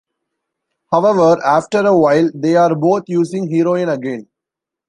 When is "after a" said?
1.45-1.95